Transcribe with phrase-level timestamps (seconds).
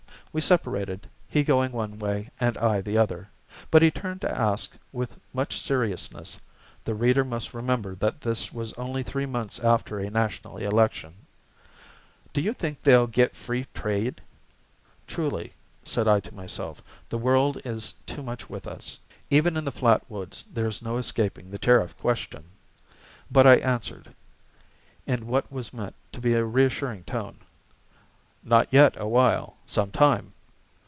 [0.33, 3.27] We separated, he going one way and I the other;
[3.69, 6.39] but he turned to ask, with much seriousness
[6.85, 11.15] (the reader must remember that this was only three months after a national election),
[12.31, 14.21] "Do you think they'll get free trade?"
[15.05, 15.51] "Truly,"
[15.83, 18.97] said I to myself, "'the world is too much with us.'
[19.29, 22.45] Even in the flat woods there is no escaping the tariff question."
[23.29, 24.15] But I answered,
[25.05, 27.39] in what was meant to be a reassuring tone,
[28.43, 29.57] "Not yet awhile.
[29.67, 30.33] Some time."